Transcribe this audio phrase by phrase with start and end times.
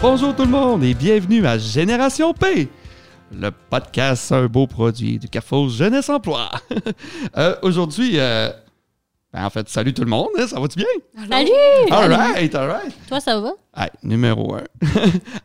[0.00, 2.68] Bonjour tout le monde et bienvenue à Génération P,
[3.32, 6.50] le podcast un beau produit du Carrefour Jeunesse Emploi.
[7.36, 8.50] Euh, Aujourd'hui, euh,
[9.32, 10.86] ben, en fait, salut tout le monde, hein, ça va-tu bien?
[11.28, 11.50] Salut!
[11.90, 12.94] All right, all right.
[13.08, 13.52] Toi, ça va?
[13.76, 14.64] Hey, numéro un.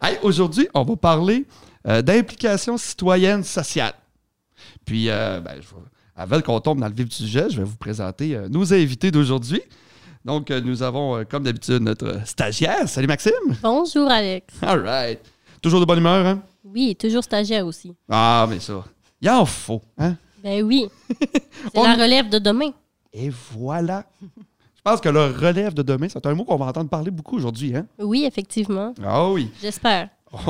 [0.01, 1.45] Hey, Aujourd'hui, on va parler
[1.87, 3.93] euh, d'implication citoyenne sociale.
[4.85, 5.67] Puis, euh, ben, je
[6.15, 9.09] avant qu'on tombe dans le vif du sujet, je vais vous présenter euh, nos invités
[9.09, 9.61] d'aujourd'hui.
[10.25, 12.87] Donc, euh, nous avons, euh, comme d'habitude, notre stagiaire.
[12.87, 13.33] Salut Maxime.
[13.61, 14.53] Bonjour, Alex.
[14.61, 15.19] All right.
[15.61, 16.41] Toujours de bonne humeur, hein?
[16.63, 17.93] Oui, toujours stagiaire aussi.
[18.09, 18.83] Ah, mais ça,
[19.21, 20.15] il en faut, hein?
[20.41, 20.87] Ben oui.
[21.19, 22.71] C'est On- la relève de demain.
[23.11, 24.05] Et voilà.
[24.21, 27.37] Je pense que le relève de demain, c'est un mot qu'on va entendre parler beaucoup
[27.37, 27.85] aujourd'hui, hein?
[27.99, 28.93] Oui, effectivement.
[29.03, 29.49] Ah oui.
[29.61, 30.09] J'espère.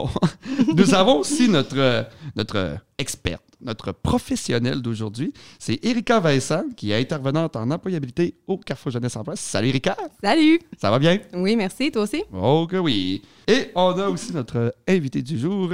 [0.76, 2.04] Nous avons aussi notre, euh,
[2.35, 5.34] notre experte, notre professionnelle d'aujourd'hui.
[5.59, 9.35] C'est Erika Vincent, qui est intervenante en employabilité au Carrefour Jeunesse Emploi.
[9.35, 10.60] Salut Erika, Salut!
[10.79, 11.20] ça va bien?
[11.34, 12.23] Oui, merci, toi aussi?
[12.34, 13.21] Oh que oui.
[13.48, 15.70] Et on a aussi notre invitée du jour,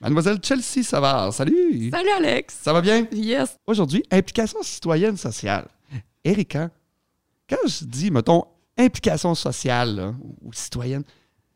[0.00, 1.32] Mademoiselle Chelsea Savard.
[1.32, 1.90] Salut!
[1.90, 2.58] Salut Alex!
[2.62, 3.06] Ça va bien?
[3.12, 3.56] Yes!
[3.66, 5.66] Aujourd'hui, implication citoyenne sociale.
[6.24, 6.70] Erika,
[7.48, 8.44] quand je dis, mettons,
[8.76, 11.02] implication sociale là, ou citoyenne,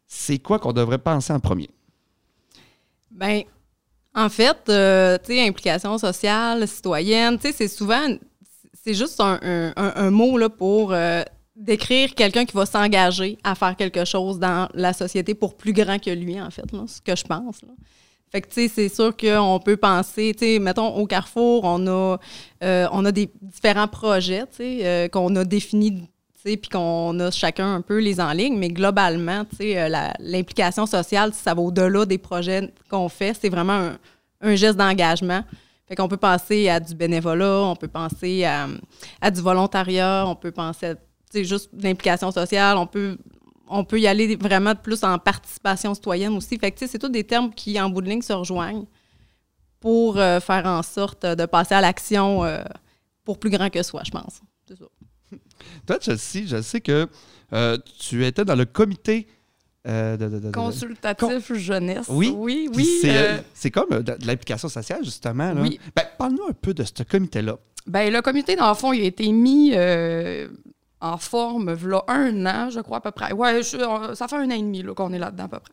[0.07, 1.71] c'est quoi qu'on devrait penser en premier?
[3.11, 3.43] Ben,
[4.15, 8.07] en fait, euh, tu sais, implication sociale, citoyenne, tu sais, c'est souvent,
[8.85, 9.39] c'est juste un,
[9.77, 11.23] un- mot là, pour euh,
[11.57, 15.99] décrire quelqu'un qui va s'engager à faire quelque chose dans la société pour plus grand
[15.99, 17.61] que lui, en fait, ce que je pense.
[18.31, 21.87] Fait que, tu sais, c'est sûr qu'on peut penser, tu sais, mettons, au Carrefour, on
[21.87, 22.19] a,
[22.65, 26.03] euh, on a des différents projets, tu sais, qu'on a définis,
[26.45, 31.55] puis qu'on a chacun un peu les en ligne, mais globalement, euh, l'implication sociale, ça
[31.55, 33.91] va au-delà des projets qu'on fait, c'est vraiment
[34.41, 35.45] un, geste d'engagement.
[35.89, 38.67] Fait qu'on peut penser à du bénévolat, on peut penser à,
[39.21, 43.17] à du volontariat, on peut penser à, juste l'implication sociale, on peut
[43.69, 46.59] on peut y aller vraiment plus en participation citoyenne aussi.
[46.59, 48.85] Fait que, c'est tous des termes qui, en bout de ligne, se rejoignent
[49.81, 52.63] pour euh, faire en sorte de passer à l'action euh,
[53.25, 54.43] pour plus grand que soi, je pense.
[55.87, 57.07] Toi, Chelsea, je sais que
[57.53, 59.27] euh, tu étais dans le comité
[59.87, 62.07] euh, de, de- de- de- Consultatif jeunesse.
[62.09, 62.33] Oui.
[62.37, 62.89] Oui, oui.
[63.01, 65.53] C'est euh, comme de, l'implication sociale, justement.
[65.53, 65.61] Là.
[65.61, 65.79] Oui.
[65.97, 67.59] Ben, Parle-nous un peu de ce comité-là.
[67.87, 69.75] ben, le comité, dans le fond, il a été mis
[71.01, 73.33] en forme là, un an, je crois, à peu près.
[73.33, 75.73] Ouais, je- ça fait un an et demi qu'on est là-dedans, à peu près.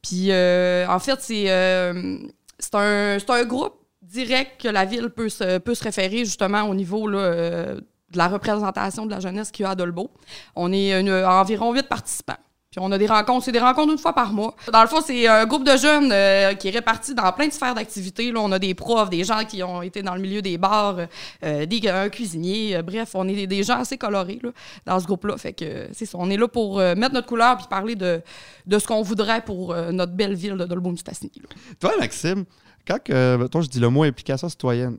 [0.00, 5.58] Puis, euh, en fait, c'est un, c'est un groupe direct que la ville peut se,
[5.58, 7.74] peut se référer, justement, au niveau là,
[8.12, 10.10] de la représentation de la jeunesse qu'il y a à Dolbeau.
[10.54, 12.36] On est environ huit participants.
[12.72, 14.56] Puis on a des rencontres, c'est des rencontres une fois par mois.
[14.72, 17.52] Dans le fond, c'est un groupe de jeunes euh, qui est réparti dans plein de
[17.52, 18.32] sphères d'activité.
[18.32, 20.96] Là, on a des profs, des gens qui ont été dans le milieu des bars,
[21.44, 22.76] euh, des un cuisinier.
[22.76, 24.52] euh, bref, on est des, gens assez colorés là,
[24.86, 25.36] dans ce groupe-là.
[25.36, 26.16] Fait que c'est ça.
[26.18, 28.22] On est là pour mettre notre couleur puis parler de,
[28.64, 31.30] de ce qu'on voudrait pour notre belle ville de Dolbeau-Mistassini.
[31.78, 32.46] Toi, Maxime,
[32.86, 34.96] quand je dis le mot implication citoyenne,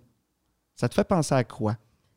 [0.75, 1.75] ça te fait penser à quoi?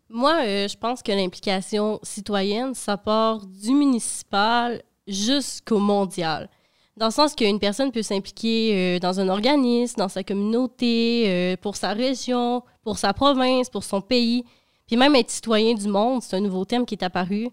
[0.09, 6.49] Moi, euh, je pense que l'implication citoyenne, ça part du municipal jusqu'au mondial.
[6.97, 11.57] Dans le sens qu'une personne peut s'impliquer euh, dans un organisme, dans sa communauté, euh,
[11.61, 14.45] pour sa région, pour sa province, pour son pays.
[14.87, 17.49] Puis même être citoyen du monde, c'est un nouveau terme qui est apparu.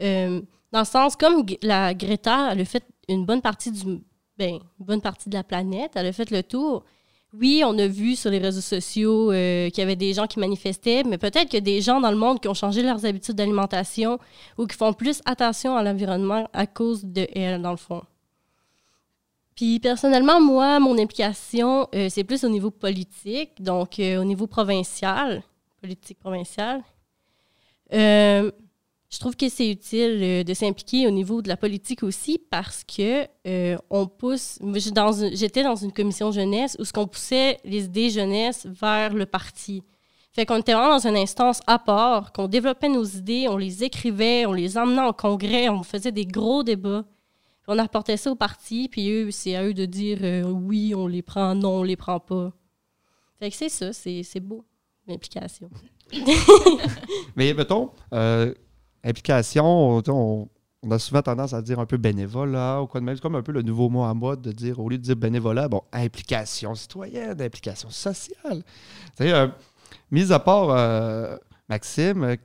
[0.00, 4.00] Dans le sens, comme la Greta, elle a fait une bonne partie du,
[4.36, 6.84] ben, une bonne partie de la planète, elle a fait le tour.
[7.40, 10.38] Oui, on a vu sur les réseaux sociaux euh, qu'il y avait des gens qui
[10.38, 14.20] manifestaient, mais peut-être a des gens dans le monde qui ont changé leurs habitudes d'alimentation
[14.56, 18.02] ou qui font plus attention à l'environnement à cause de elle, dans le fond.
[19.56, 24.46] Puis personnellement, moi, mon implication, euh, c'est plus au niveau politique, donc euh, au niveau
[24.46, 25.42] provincial,
[25.80, 26.82] politique provinciale.
[29.10, 32.82] Je trouve que c'est utile euh, de s'impliquer au niveau de la politique aussi parce
[32.84, 34.58] que euh, on pousse.
[34.74, 39.84] J'étais dans une commission jeunesse où ce qu'on poussait les idées jeunesse vers le parti.
[40.32, 43.84] Fait qu'on était vraiment dans une instance à part, qu'on développait nos idées, on les
[43.84, 47.04] écrivait, on les emmenait en congrès, on faisait des gros débats.
[47.68, 51.06] On apportait ça au parti, puis eux, c'est à eux de dire euh, oui, on
[51.06, 52.52] les prend, non, on les prend pas.
[53.38, 54.64] Fait que c'est ça, c'est beau,
[55.06, 55.70] l'implication.
[57.36, 57.90] Mais mettons,
[59.04, 60.48] implication, on,
[60.90, 63.14] a souvent tendance à dire un peu bénévolat ou quoi de même.
[63.14, 65.16] C'est comme un peu le nouveau mot à mode de dire, au lieu de dire
[65.16, 68.62] bénévolat, bon, implication citoyenne, implication sociale.
[69.20, 69.48] Euh,
[70.10, 71.36] mis à part euh,
[71.68, 72.36] Maxime, euh,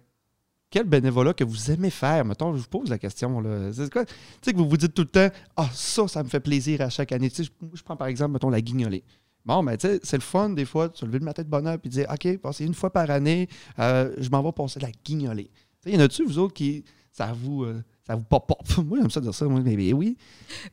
[0.70, 2.24] quel bénévolat que vous aimez faire?
[2.26, 3.44] Mettons, je vous pose la question.
[3.74, 4.06] C'est quoi?
[4.06, 6.82] Tu sais, que vous vous dites tout le temps, ah, ça, ça me fait plaisir
[6.82, 7.30] à chaque année.
[7.30, 9.04] Tu sais, je, je prends par exemple, mettons, la guignolée.
[9.46, 11.48] Bon, ben, tu sais, c'est le fun, des fois, de se lever le matin de
[11.48, 13.48] bonne heure puis de dire, OK, passer une fois par année,
[13.80, 15.50] euh, je m'en vais passer la guignolée.
[15.86, 16.84] Il y en a-tu, vous autres, qui.
[17.12, 17.64] Ça vous.
[17.64, 18.60] euh, ça vous pop pop?
[18.86, 19.46] Moi, j'aime ça dire ça.
[19.46, 20.18] Moi, mais, oui.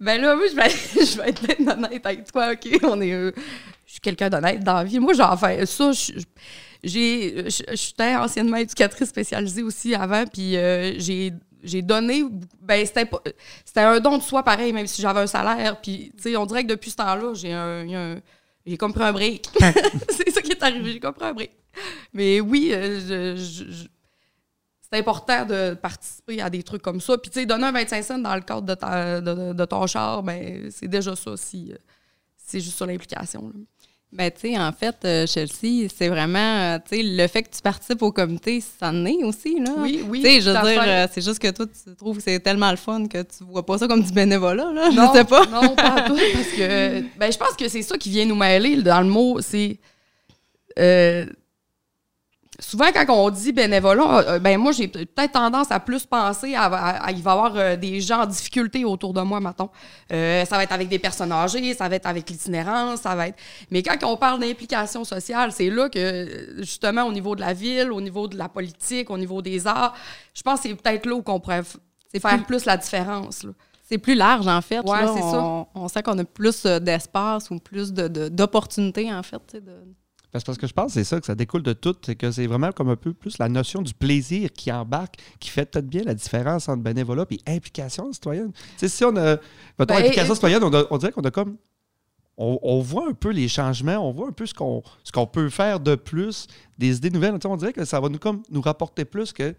[0.01, 0.71] Ben là, moi, je vais,
[1.07, 2.79] je vais être honnête avec toi, OK?
[2.85, 3.33] On est, euh,
[3.85, 4.99] je suis quelqu'un d'honnête dans la vie.
[5.01, 5.91] Moi, j'en fais ça.
[6.85, 11.33] J'ai, j'étais anciennement éducatrice spécialisée aussi avant, puis euh, j'ai,
[11.63, 12.23] j'ai donné.
[12.63, 13.09] Ben, c'était,
[13.81, 15.81] un don de soi pareil, même si j'avais un salaire.
[15.81, 18.21] Puis, tu sais, on dirait que depuis ce temps-là, j'ai un,
[18.65, 19.49] j'ai comme pris un break.
[20.11, 21.51] C'est ça qui est arrivé, j'ai comme pris un break.
[22.13, 23.87] Mais oui, je-
[24.91, 27.19] c'est important de participer à des trucs comme ça.
[27.19, 30.23] Puis, tu sais, donner un 25 cents dans le cadre de, ta- de, ton char,
[30.23, 31.77] ben, c'est déjà ça si euh,
[32.37, 33.53] c'est juste sur l'implication.
[34.13, 37.51] Ben, tu sais, en fait, euh, Chelsea, c'est vraiment, euh, tu sais, le fait que
[37.55, 39.73] tu participes au comité, ça en est aussi, là.
[39.79, 40.21] Oui, oui.
[40.23, 42.77] Tu sais, je veux dire, c'est juste que toi, tu trouves que c'est tellement le
[42.77, 44.91] fun que tu vois pas ça comme du bénévolat, là.
[44.93, 45.45] Non, je sais pas.
[45.47, 48.81] Non, pas tout, parce que ben, je pense que c'est ça qui vient nous mêler
[48.81, 49.41] dans le mot.
[49.43, 49.79] C'est.
[50.79, 51.27] euh,
[52.59, 56.65] souvent, quand on dit bénévolat, euh, ben moi, j'ai peut-être tendance à plus penser à,
[56.65, 59.71] à- à- il va y avoir euh, des gens en difficulté autour de moi, mettons.
[60.13, 63.29] Euh, ça va être avec des personnes âgées, ça va être avec l'itinérance, ça va
[63.29, 63.39] être.
[63.71, 67.93] Mais quand on parle d'implication sociale, c'est là que, justement, au niveau de la ville,
[67.93, 69.95] au niveau de la politique, au niveau des arts,
[70.35, 71.63] je pense que c'est peut-être là où on pourrait
[72.21, 73.45] faire plus- la différence.
[73.45, 73.51] là.
[73.89, 74.81] C'est plus large, en fait.
[74.81, 75.13] Ouais, là.
[75.15, 75.31] c'est on,
[75.65, 75.69] ça.
[75.77, 79.55] on sent qu'on a plus euh, d'espace ou plus de- de- d'opportunités, en fait.
[79.55, 79.85] de-
[80.45, 81.95] Parce que je pense que c'est ça, que ça découle de tout.
[82.05, 85.51] C'est que c'est vraiment comme un peu plus la notion du plaisir qui embarque, qui
[85.51, 88.53] fait peut-être bien la différence entre bénévolat et implication citoyenne.
[88.53, 89.37] Tu sais, si on a.
[89.79, 91.57] Mettons, Ben, implication et- citoyenne, on, a- on dirait qu'on a comme.
[92.39, 95.27] On, on voit un peu les changements, on voit un peu ce qu'on ce qu'on
[95.27, 96.47] peut faire de plus,
[96.77, 97.39] des idées nouvelles.
[97.47, 99.55] On dirait que ça va nous, comme, nous rapporter plus que,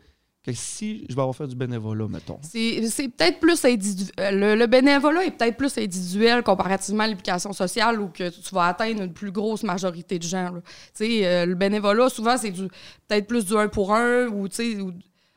[0.51, 2.39] que si je vais avoir fait du bénévolat, mettons.
[2.41, 4.39] C'est c'est peut-être plus individuel.
[4.39, 8.65] Le, le bénévolat est peut-être plus individuel comparativement à l'implication sociale où que tu vas
[8.67, 10.51] atteindre une plus grosse majorité de gens.
[10.51, 10.61] là.
[10.63, 12.67] Tu sais, euh, le bénévolat, souvent, c'est du
[13.07, 14.93] peut-être plus du un pour un ou, tu sais, ou-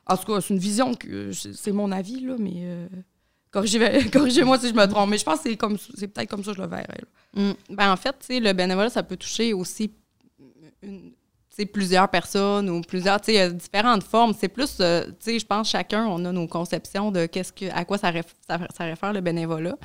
[0.06, 2.86] en tout cas, c'est une vision que c'est mon avis, là, mais euh,
[3.52, 5.10] corrigez- corrigez-moi si je me trompe.
[5.10, 6.86] Mais je pense que c'est comme c'est peut-être comme ça que je le verrais.
[7.34, 7.42] là.
[7.42, 7.54] Mm.
[7.76, 9.92] Ben, en fait, tu sais, le bénévolat, ça peut toucher aussi
[10.82, 11.12] une-
[11.72, 14.32] plusieurs personnes ou plusieurs, tu sais, différentes formes.
[14.38, 17.66] C'est plus, euh, tu sais, je pense chacun, on a nos conceptions de qu'est-ce que,
[17.72, 19.76] à quoi ça, réf- ça, ça réfère le bénévolat.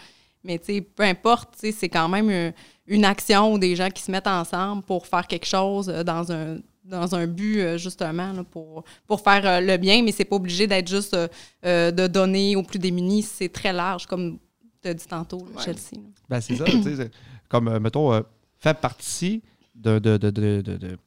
[0.43, 2.53] Mais tu sais, peu importe, tu sais, c'est quand même une,
[2.87, 6.31] une action ou des gens qui se mettent ensemble pour faire quelque chose euh, dans
[6.31, 10.35] un dans un but euh, justement là, pour, pour faire le bien, mais c'est pas
[10.35, 11.17] obligé d'être juste
[11.65, 13.23] euh, de donner aux plus démunis.
[13.23, 14.37] C'est très large, comme
[14.83, 15.63] tu as dit tantôt, là, Ouais.
[15.63, 15.99] Chelsea.
[16.29, 17.09] Ben, c'est ça, tu sais,
[17.49, 18.21] comme, mettons, euh,
[18.59, 19.41] faire partie
[19.73, 20.97] de, de- de- de- de- de-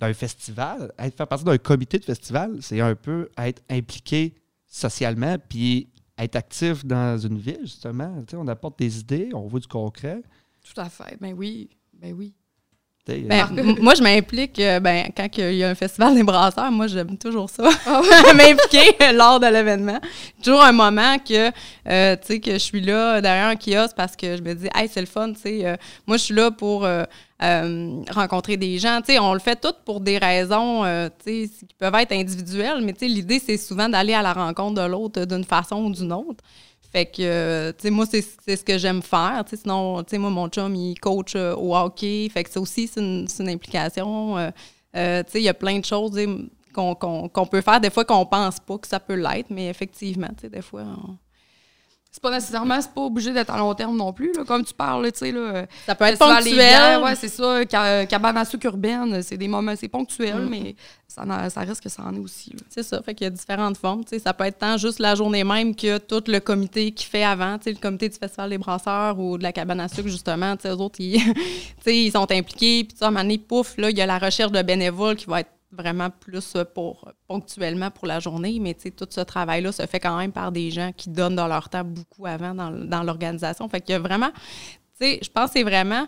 [0.00, 4.34] d'un festival, être, faire partie d'un comité de festival, c'est un peu être impliqué
[4.66, 5.88] socialement, puis
[6.18, 8.24] être actif dans une ville, justement.
[8.34, 10.22] On apporte des idées, on voit du concret.
[10.62, 11.18] Tout à fait.
[11.20, 11.70] Ben oui.
[11.92, 12.34] Ben oui.
[13.28, 16.22] Ben, euh, m- moi, je m'implique euh, ben, quand il y a un festival des
[16.22, 16.70] brasseurs.
[16.70, 17.68] Moi, j'aime toujours ça.
[17.86, 18.02] Ah
[18.34, 19.98] m'impliquer lors de l'événement.
[20.44, 21.50] Toujours un moment que,
[21.88, 24.68] euh, tu sais, que je suis là derrière un kiosque parce que je me dis,
[24.74, 25.66] hey, c'est le fun, tu sais.
[25.66, 25.76] euh,
[26.06, 27.04] moi, je suis là pour euh,
[27.42, 29.00] euh, rencontrer des gens.
[29.04, 32.12] Tu sais, on le fait tout pour des raisons, euh, tu sais, qui peuvent être
[32.12, 35.76] individuelles, mais tu sais, l'idée, c'est souvent d'aller à la rencontre de l'autre d'une façon
[35.84, 36.44] ou d'une autre.
[36.92, 38.22] Fait que, euh, tu sais, moi, c'est
[38.56, 39.44] ce que j'aime faire.
[39.44, 42.28] Tu sais, sinon, tu sais, moi, mon chum, il coach euh, au hockey.
[42.32, 44.36] Fait que ça aussi, c'est une, implication.
[44.38, 44.50] euh,
[45.24, 46.18] tu sais, il y a plein de choses
[46.72, 47.80] qu'on peut faire.
[47.80, 50.82] Des fois, qu'on pense pas que ça peut l'être, mais effectivement, tu sais, des fois,
[50.82, 51.16] on-
[52.12, 54.32] C'est pas nécessairement, c'est pas obligé d'être à long terme non plus.
[54.36, 55.64] Là, comme tu parles, tu sais, là.
[55.86, 57.00] ça peut être ponctuel.
[57.04, 57.60] ouais, c'est ça.
[57.70, 60.48] Ca- cabane à sucre urbaine, c'est des moments, c'est ponctuel, Mm.
[60.48, 60.74] mais
[61.06, 62.52] ça, ça reste que ça en est aussi.
[62.68, 64.02] C'est ça, fait qu'il y a différentes formes.
[64.04, 64.18] tu sais.
[64.18, 67.58] Ça peut être tant juste la journée même que tout le comité qui fait avant,
[67.58, 70.56] tu sais, le comité du Festival des brasseurs ou de la cabane à sucre, justement.
[70.56, 71.20] tu sais, Eux autres, ils,
[71.86, 72.82] ils sont impliqués.
[72.84, 74.62] Puis, tu sais, à un moment donné, pouf, là, il y a la recherche de
[74.62, 78.58] bénévoles qui va être vraiment plus pour ponctuellement pour la journée.
[78.60, 81.68] Mais tout ce travail-là se fait quand même par des gens qui donnent de leur
[81.68, 83.68] temps beaucoup avant dans, dans l'organisation.
[83.68, 86.06] Fait qu'il y a vraiment, tu sais, je pense que c'est vraiment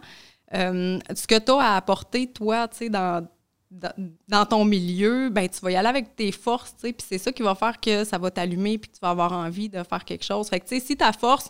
[0.54, 3.26] euh, ce que tu as à apporter, toi, tu sais, dans
[3.72, 3.92] dans,
[4.28, 7.16] dans ton milieu, ben tu vas y aller avec tes forces, tu sais, puis c'est
[7.16, 9.82] ça qui va faire que ça va t'allumer puis que tu vas avoir envie de
[9.82, 10.48] faire quelque chose.
[10.48, 11.48] Fait que tu sais, si ta force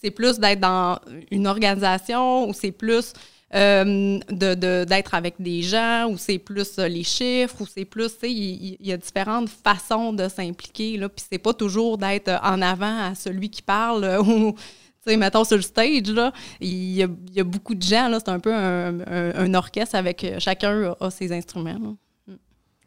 [0.00, 0.98] c'est plus d'être dans
[1.30, 3.14] une organisation ou c'est plus
[3.54, 8.76] euh, d'être avec des gens ou c'est plus euh, les chiffres ou c'est plus, il
[8.80, 12.98] il- y, a différentes façons de s'impliquer, là, puis c'est pas toujours d'être en avant
[13.10, 17.02] à celui qui parle euh, ou, tu sais, mettons sur le stage, là, il y
[17.02, 20.94] a, il y a beaucoup de gens, c'est un peu un, orchestre avec euh, chacun
[20.98, 21.78] a, ses instruments.
[22.26, 22.34] là.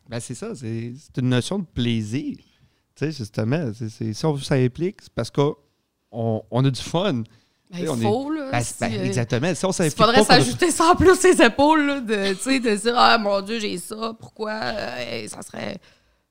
[0.10, 2.36] ben, c'est ça, c'est une notion de plaisir.
[2.96, 5.56] Tu sais, justement, c'est- si on s'implique, c'est parce qu'on
[6.12, 7.24] on a du fun.
[7.70, 8.50] Ben, il est- faut, là.
[8.52, 9.54] Ben, si, ben, euh, exactement.
[9.54, 13.18] Si on Il faudrait s'ajouter ça en plus ses épaules, là, de, de dire, ah
[13.18, 14.52] mon Dieu, j'ai ça, pourquoi?
[14.54, 15.78] Euh, ça serait.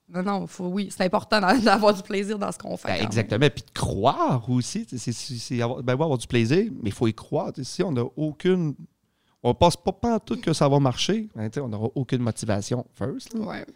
[0.09, 3.03] non, non, faut, oui, c'est important d'a- d'avoir du plaisir dans ce qu'on fait.
[3.03, 3.49] Exactement.
[3.55, 4.87] Puis de croire aussi.
[4.97, 7.53] C'est, avoir, avoir du plaisir, mais il faut y croire.
[7.63, 8.75] Si on n'a aucune.
[9.43, 11.29] On pense pas, pas en tout que ça va marcher.
[11.37, 13.35] on n'aura aucune motivation first.
[13.35, 13.41] là.
[13.45, 13.67] Ouais.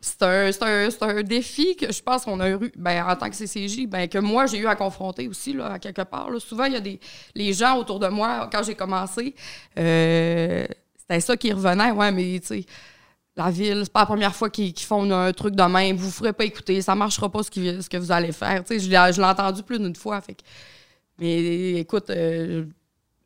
[0.00, 0.50] C'est un,
[1.02, 4.18] un- défi que je pense qu'on a eu, ben, en tant que CCJ, ben, que
[4.18, 6.30] moi, j'ai eu à confronter aussi, là, à quelque part.
[6.30, 6.40] là.
[6.40, 6.98] Souvent, il y a des
[7.34, 9.34] les gens autour de moi, quand j'ai commencé,
[9.78, 10.66] euh,
[10.98, 11.90] c'était ça qui revenait.
[11.90, 12.64] Ouais, mais tu
[13.36, 15.96] la ville, c'est pas la première fois qu'ils font un truc de même.
[15.96, 18.64] Vous ne ferez pas écouter, ça marchera pas ce, ce que vous allez faire.
[18.68, 20.20] Je l'ai entendu plus d'une fois.
[20.22, 20.36] Fait
[21.18, 22.64] mais écoute, euh,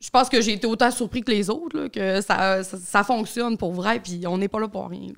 [0.01, 3.57] je pense que j'ai été autant surpris que les autres, là, que ça, ça, fonctionne
[3.59, 5.13] pour vrai, puis on n'est pas là pour rien.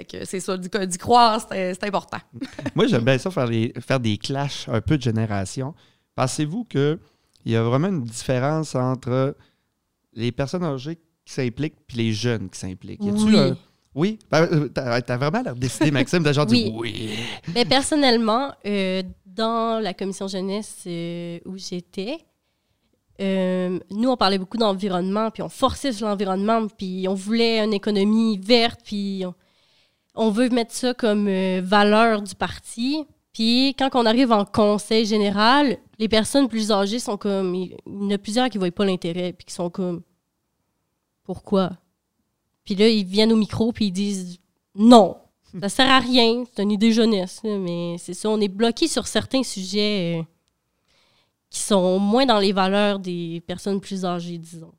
[0.00, 2.16] Fait que c'est ça, d'y croire, c'est c'est important.
[2.74, 5.74] Moi, j'aime bien ça, faire, les- faire des clashs un peu de génération.
[6.14, 6.98] Pensez-vous qu'il
[7.44, 9.36] y a vraiment une différence entre
[10.14, 13.00] les personnes âgées qui s'impliquent et les jeunes qui s'impliquent?
[13.02, 13.36] Oui.
[13.38, 13.56] un-
[13.94, 14.18] Oui?
[14.30, 17.10] Ben, euh, T'as t'as vraiment l'air décidé, Maxime, de genre dire oui.
[17.48, 22.16] Ben, personnellement, euh, dans la commission jeunesse euh, où j'étais,
[23.20, 27.74] euh, nous, on parlait beaucoup d'environnement, puis on forçait sur l'environnement, puis on voulait une
[27.74, 29.34] économie verte, puis on,
[30.14, 33.06] on veut mettre ça comme euh, valeur du parti.
[33.32, 37.54] Puis quand on arrive en conseil général, les personnes plus âgées sont comme...
[37.54, 40.02] Il y en a plusieurs qui ne voient pas l'intérêt, puis qui sont comme...
[41.22, 41.70] Pourquoi?
[42.64, 44.38] Puis là, ils viennent au micro, puis ils disent
[44.74, 45.16] non.
[45.60, 49.06] Ça sert à rien, c'est une idée jeunesse, mais c'est ça, on est bloqué sur
[49.06, 50.22] certains sujets euh,
[51.50, 54.72] qui sont moins dans les valeurs des personnes plus âgées, disons.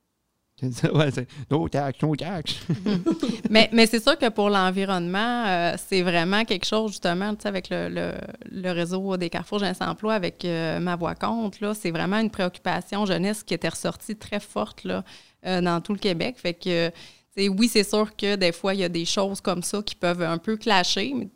[0.93, 2.59] ouais, c'est no tax, no tax.
[3.49, 7.89] Mais, mais c'est sûr que pour l'environnement, euh, c'est vraiment quelque chose, justement, avec le,
[7.89, 8.13] le,
[8.49, 12.29] le réseau des Carrefour Jeunesse Emploi, avec euh, ma voix compte, là, c'est vraiment une
[12.29, 15.03] préoccupation jeunesse qui était ressortie très forte là,
[15.45, 16.35] euh, dans tout le Québec.
[16.37, 16.91] Fait que,
[17.37, 20.21] oui, c'est sûr que des fois, il y a des choses comme ça qui peuvent
[20.21, 21.29] un peu clasher, mais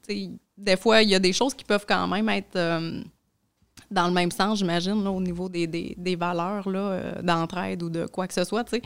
[0.57, 2.57] des fois, il y a des choses qui peuvent quand même être
[3.95, 7.89] dans le même sens, j'imagine, au niveau des, des, des valeurs là, euh, d'entraide ou
[7.89, 8.81] de quoi que ce soit, tu sais.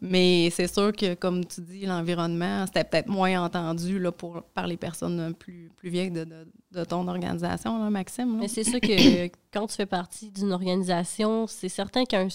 [0.00, 4.66] Mais c'est sûr que, comme tu dis, l'environnement, c'était peut-être moins entendu là, pour, par
[4.66, 8.32] les personnes plus, plus vieilles de, de, de ton organisation, là, Maxime.
[8.32, 8.38] là.
[8.40, 12.28] Mais c'est sûr que quand tu fais partie d'une organisation, c'est certain qu'à un,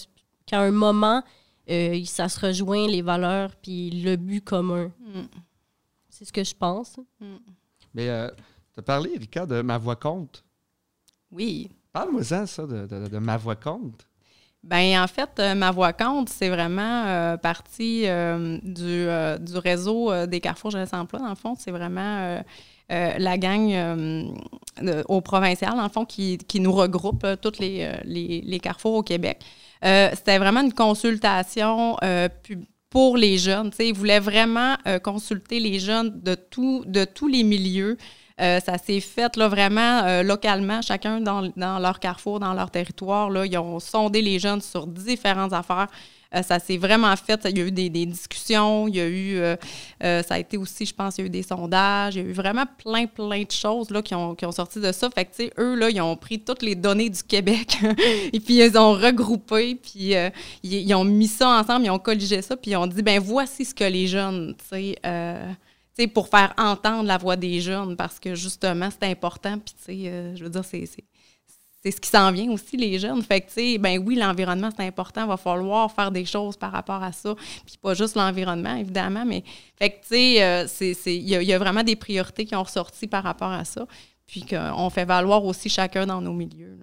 [0.46, 1.22] qu'à un moment,
[1.68, 4.90] euh, ça se rejoint les valeurs puis le but commun.
[5.00, 5.24] Mm.
[6.08, 6.96] C'est ce que je pense.
[7.92, 8.30] Mais euh,
[8.72, 10.42] tu as parlé, Erika, de ma voix compte.
[11.30, 11.68] Oui.
[11.92, 14.06] Parle-moi ça, de, de- ma voix compte.
[14.64, 19.06] Ben en fait, euh, ma voix compte, c'est vraiment euh, partie euh, du,
[19.44, 21.20] du réseau des Carrefour Jeunesse Emploi.
[21.20, 22.42] Dans le fond, c'est vraiment
[22.90, 24.32] la gang
[25.08, 29.02] au provincial, dans le fond, qui, qui nous regroupe tous les, les, les carrefours au
[29.02, 29.44] Québec.
[29.82, 31.96] C'était vraiment une consultation
[32.90, 33.70] pour les jeunes.
[33.78, 37.96] Ils voulaient vraiment consulter les jeunes de, tout, de tous les milieux.
[38.40, 42.70] Euh, ça s'est fait là, vraiment euh, localement, chacun dans, dans leur carrefour, dans leur
[42.70, 43.30] territoire.
[43.30, 45.88] Là, ils ont sondé les jeunes sur différentes affaires.
[46.34, 47.40] Euh, ça s'est vraiment fait.
[47.46, 49.56] Il y a eu des, des discussions, il y a eu, euh,
[50.04, 52.26] euh, ça a été aussi, je pense, il y a eu des sondages, il y
[52.26, 55.08] a eu vraiment plein, plein de choses là, qui, ont, qui ont sorti de ça.
[55.10, 57.78] Fait que, tu sais, eux, là, ils ont pris toutes les données du Québec
[58.32, 60.28] et puis ils ont regroupé, puis euh,
[60.62, 63.20] ils, ils ont mis ça ensemble, ils ont colligé ça, puis ils ont dit, ben
[63.20, 65.50] voici ce que les jeunes, tu sais, euh,
[66.06, 69.58] pour faire entendre la voix des jeunes, parce que justement, c'est important.
[69.58, 73.22] Puis, tu sais, euh, je veux dire, c'est, ce qui s'en vient aussi, les jeunes.
[73.22, 75.22] Fait que, tu sais, ben oui, l'environnement, c'est important.
[75.22, 77.34] Il va falloir faire des choses par rapport à ça.
[77.66, 79.42] Puis, pas juste l'environnement, évidemment, mais,
[79.76, 80.66] fait que, tu sais, euh,
[81.06, 83.86] il y, a- vraiment des priorités qui ont ressorti par rapport à ça.
[84.26, 86.78] Puis, qu'on fait valoir aussi chacun dans nos milieux.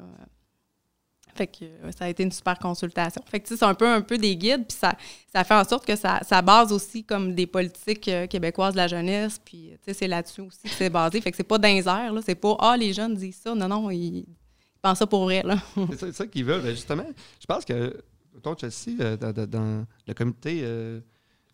[1.36, 3.22] Fait que euh, ça a été une super consultation.
[3.25, 4.94] Fait que c'est un peu, un peu des guides, puis ça,
[5.34, 8.77] ça fait en sorte que ça, ça base aussi comme des politiques euh, québécoises de
[8.77, 11.22] la jeunesse, puis sais, c'est là-dessus aussi que c'est basé.
[11.22, 12.22] Fait que c'est pas airs, là.
[12.24, 13.54] C'est pas «Ah, les jeunes disent ça».
[13.56, 14.25] Non, non, ils,
[14.82, 15.58] pensent ça pour vrai, là.
[15.98, 16.62] C'est ça, qu'ils veulent.
[16.62, 17.06] Ben, justement,
[17.39, 18.04] je pense que,
[18.44, 21.00] toi, Chelsea, euh, dans, dans- le comité, euh,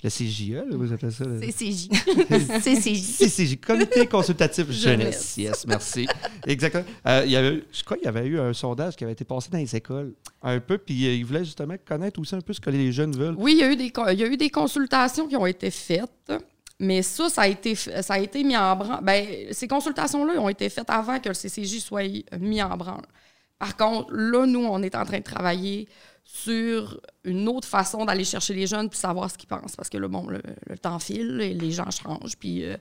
[0.04, 1.24] le CJE, là, vous appelez ça?
[1.26, 1.90] le- CCJ.
[2.64, 3.02] CCJ.
[3.18, 5.36] CCJ, Comité consultatif jeunesse.
[5.36, 5.38] Jeunesse.
[5.38, 6.08] Yes, merci.
[6.48, 6.84] Exactement.
[7.08, 9.26] Euh, il y avait, je crois qu'il y avait eu un sondage qui avait été
[9.26, 12.54] passé dans les écoles, un peu, puis euh, ils voulaient justement connaître aussi un peu
[12.54, 13.36] ce que les jeunes veulent.
[13.38, 15.70] Oui, il y, a eu des, il y a eu des consultations qui ont été
[15.70, 16.34] faites,
[16.80, 19.04] mais ça, ça a été, ça a été mis en branle.
[19.04, 22.04] Ben, ces consultations-là ont été faites avant que le CCJ soit
[22.40, 23.06] mis en branle.
[23.60, 25.88] Par contre, là, nous, on est en train de travailler
[26.34, 29.76] sur une autre façon d'aller chercher les jeunes puis savoir ce qu'ils pensent.
[29.76, 32.38] Parce que là, bon, le, le temps file et les gens changent.
[32.40, 32.78] Puis, euh,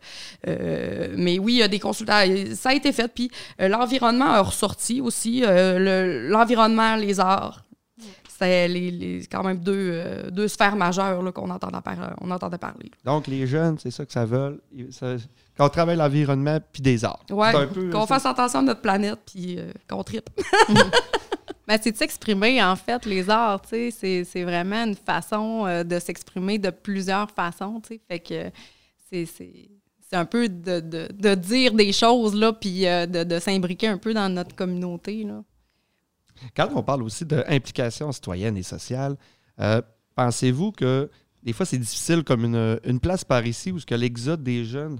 [0.46, 2.54] euh, mais oui, il y a des consultations.
[2.54, 3.12] Ça a été fait.
[3.12, 3.30] Puis
[3.60, 5.40] euh, l'environnement a ressorti aussi.
[5.44, 7.64] le- L'environnement, les arts.
[8.38, 12.56] c'est les, les- quand même deux, deux sphères majeures là, qu'on entendait, par- on entendait
[12.56, 12.90] parler.
[13.04, 14.62] Donc, les jeunes, c'est ça que ça veut.
[14.92, 15.16] Ça-
[15.58, 17.24] Qu'on travaille l'environnement puis des arts.
[17.52, 20.30] Peu- qu'on fasse attention à notre planète, puis qu'on tripe.
[21.70, 23.90] Ben, c'est de s'exprimer, en fait, les arts, tu sais.
[23.92, 28.00] C'est, c'est vraiment une façon euh, de s'exprimer de plusieurs façons, tu sais.
[28.08, 28.50] Fait que
[29.08, 33.22] c'est, c'est, c'est un peu de, de, de dire des choses, là, puis euh, de,
[33.22, 35.44] de s'imbriquer un peu dans notre communauté, là.
[36.56, 39.16] Quand on parle aussi d'implication citoyenne et sociale,
[39.60, 39.80] euh,
[40.16, 41.08] pensez-vous que
[41.44, 44.64] des fois c'est difficile comme une, une place par ici où ce que l'exode des
[44.64, 44.98] jeunes,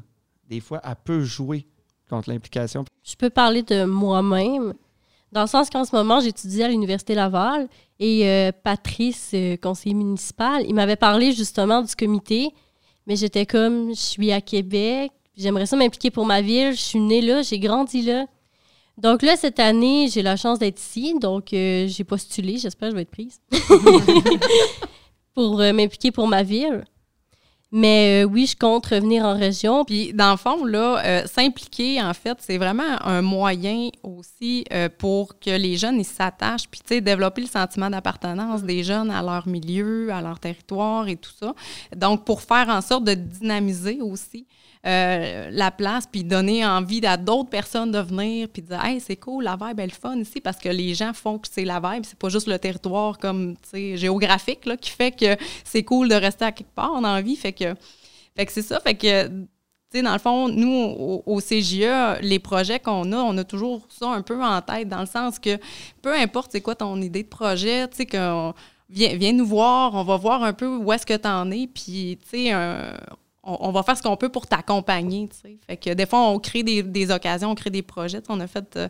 [0.49, 1.67] des fois, elle peut jouer
[2.09, 2.85] contre l'implication?
[3.03, 4.75] Je peux parler de moi-même,
[5.33, 7.69] dans le sens qu'en ce moment, j'étudie à l'Université Laval
[7.99, 12.51] et euh, Patrice, euh, conseiller municipal, il m'avait parlé justement du comité,
[13.07, 17.01] mais j'étais comme, je suis à Québec, j'aimerais ça m'impliquer pour ma ville, je suis
[17.01, 18.27] née là, j'ai grandi là.
[18.99, 22.93] Donc là, cette année, j'ai la chance d'être ici, donc euh, j'ai postulé, j'espère que
[22.93, 23.41] je vais être prise,
[25.35, 26.85] pour m'impliquer pour ma ville.
[27.73, 29.85] Mais euh, oui, je compte revenir en région.
[29.85, 34.89] Puis, dans le fond, là, euh, s'impliquer, en fait, c'est vraiment un moyen aussi euh,
[34.89, 39.11] pour que les jeunes, ils s'attachent, puis, tu sais, développer le sentiment d'appartenance des jeunes
[39.11, 41.55] à leur milieu, à leur territoire et tout ça.
[41.95, 44.47] Donc, pour faire en sorte de dynamiser aussi
[44.87, 49.17] euh, la place, puis donner envie à d'autres personnes de venir, puis dire, hey, c'est
[49.17, 51.81] cool, la vibe, elle est fun ici, parce que les gens font que c'est la
[51.81, 56.15] vibe, c'est pas juste le territoire comme, géographique, là, qui fait que c'est cool de
[56.15, 57.37] rester à quelque part dans la vie.
[57.37, 57.75] Fait que,
[58.35, 59.47] fait que c'est ça, fait que, tu
[59.93, 63.87] sais, dans le fond, nous, au, au CGE, les projets qu'on a, on a toujours
[63.91, 65.59] ça un peu en tête, dans le sens que
[66.01, 68.55] peu importe c'est quoi ton idée de projet, tu sais, qu'on
[68.89, 71.67] viens, viens nous voir, on va voir un peu où est-ce que tu en es,
[71.67, 72.55] puis, tu sais,
[73.43, 75.29] on, on va faire ce qu'on peut pour t'accompagner.
[75.67, 78.23] Fait que des fois, on crée des, des occasions, on crée des projets.
[78.29, 78.89] On a fait euh,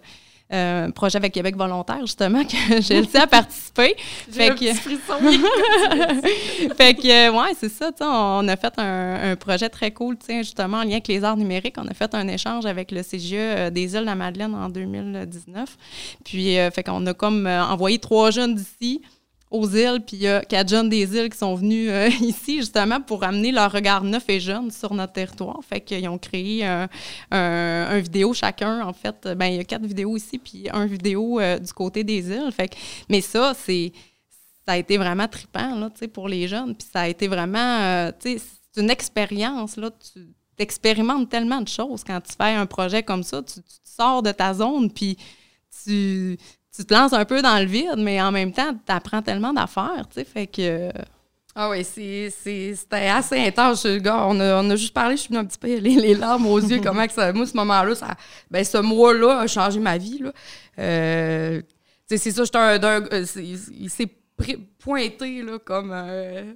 [0.53, 3.95] euh, un projet avec Québec volontaire, justement, que j'ai réussi à participer.
[4.33, 4.71] Fait que-
[6.77, 10.79] fait que, euh, ouais, c'est ça, on a fait un, un projet très cool, justement,
[10.79, 11.77] en lien avec les arts numériques.
[11.79, 15.77] On a fait un échange avec le CGE des îles de la Madeleine en 2019.
[16.25, 19.03] Puis, euh, fait qu'on a comme envoyé trois jeunes d'ici
[19.51, 22.59] aux îles, puis il y a quatre jeunes des îles qui sont venus euh, ici,
[22.59, 25.59] justement, pour amener leur regard neuf et jeune sur notre territoire.
[25.69, 26.89] Fait qu'ils ont créé un,
[27.31, 29.29] un, vidéo chacun, en fait.
[29.37, 32.53] Ben, il y a quatre vidéos ici, puis un vidéo euh, du côté des îles.
[32.53, 32.77] Fait que,
[33.09, 33.93] mais ça, c'est
[34.67, 36.77] ça a été vraiment trippant là, pour les jeunes.
[36.77, 38.41] Puis ça a été vraiment, euh, c'est
[38.77, 39.77] une expérience.
[39.77, 43.43] Là, tu expérimentes tellement de choses quand tu fais un projet comme ça.
[43.43, 45.17] Tu, sors de ta zone, puis
[45.85, 46.39] tu,
[46.75, 49.53] tu te lances un peu dans le vide, mais en même temps, tu apprends tellement
[49.53, 50.91] d'affaires, tu sais, fait que...
[51.55, 53.83] Ah oui, c'était assez intense.
[53.83, 55.97] Je- gars, on, a, on a juste parlé, je suis venue un petit peu les,
[55.97, 56.81] les larmes aux yeux.
[56.83, 58.15] comment que ça, moi, ce moment-là, ça,
[58.49, 60.19] ben, ce mois-là a changé ma vie.
[60.21, 60.33] Là.
[60.79, 61.61] Euh,
[62.07, 64.09] c'est ça, j'étais un, d'un- euh, il s'est
[64.79, 65.91] pointé là, comme.
[65.93, 66.53] euh,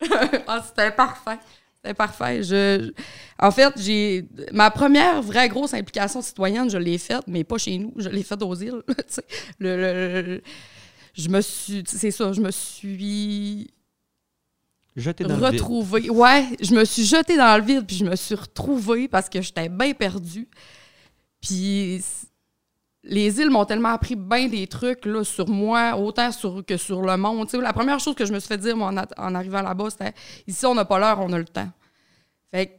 [0.46, 1.38] ah, c'était parfait.
[1.94, 2.42] Parfait.
[2.42, 2.92] Je,
[3.38, 7.78] en fait, j'ai ma première vraie grosse implication citoyenne, je l'ai faite, mais pas chez
[7.78, 7.92] nous.
[7.96, 8.82] Je l'ai faite aux îles.
[9.58, 10.42] le, le- le-
[11.14, 11.82] je me suis.
[11.86, 13.68] C'est ça, je me suis
[14.96, 15.60] Jeter dans le vide.
[15.60, 16.10] retrouvée.
[16.10, 19.40] Ouais, je me suis jetée dans le vide, puis je me suis retrouvée parce que
[19.40, 20.48] j'étais bien perdue.
[21.40, 22.02] Puis
[23.04, 27.00] les îles m'ont tellement appris bien des trucs là, sur moi, autant sur, que sur
[27.02, 27.48] le monde.
[27.54, 29.90] La première chose que je me suis fait dire moi, en, at- en arrivant là-bas,
[29.90, 30.12] c'était
[30.46, 31.68] ici, on n'a pas l'heure, on a le temps.
[32.50, 32.72] Fait que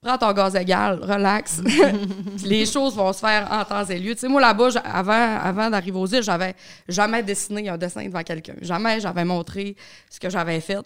[0.00, 1.60] prends ton gaz égal, relax.
[2.44, 4.14] Les choses vont se faire en temps et lieu.
[4.14, 6.54] Tu sais, moi, là-bas, avant, avant d'arriver aux îles, j'avais
[6.88, 8.54] jamais dessiné un dessin devant quelqu'un.
[8.62, 9.76] Jamais j'avais montré
[10.10, 10.84] ce que j'avais fait.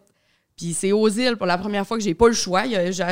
[0.56, 2.64] Puis c'est aux îles pour la première fois que j'ai pas le choix.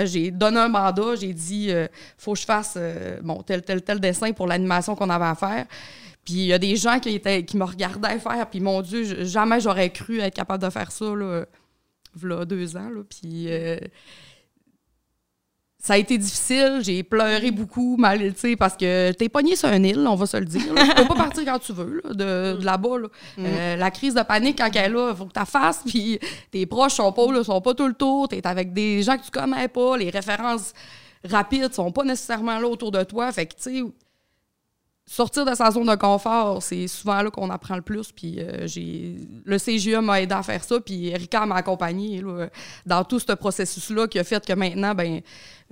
[0.04, 1.86] J'ai donné un mandat, j'ai dit euh,
[2.18, 5.34] faut que je fasse euh, bon, tel, tel, tel dessin pour l'animation qu'on avait à
[5.34, 5.66] faire.
[6.24, 9.24] Puis il y a des gens qui, étaient, qui me regardaient faire, puis mon Dieu,
[9.24, 11.46] jamais j'aurais cru être capable de faire ça, là,
[12.14, 12.90] v'là deux ans.
[12.90, 13.78] Là, puis euh,
[15.82, 19.70] ça a été difficile, j'ai pleuré beaucoup, mal, tu sais, parce que t'es pogné sur
[19.70, 20.74] une île, on va se le dire.
[20.74, 20.86] là.
[20.86, 22.98] Tu peux pas partir quand tu veux, là, de, de là-bas.
[22.98, 23.08] là.
[23.38, 26.18] Euh, la crise de panique, quand elle est là, il faut que tu fasses, puis
[26.50, 29.24] tes proches sont pas, là, sont pas tout le tour, t'es avec des gens que
[29.24, 30.74] tu connais pas, les références
[31.28, 33.32] rapides sont pas nécessairement là autour de toi.
[33.32, 33.82] Fait que, tu sais,
[35.06, 38.12] sortir de sa zone de confort, c'est souvent là qu'on apprend le plus.
[38.12, 42.48] Puis euh, j'ai le CGE m'a aidé à faire ça, puis Erika m'a accompagné là,
[42.86, 45.20] dans tout ce processus-là qui a fait que maintenant, ben,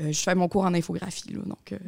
[0.01, 1.33] euh, je fais mon cours en infographie.
[1.33, 1.79] Là, donc, euh,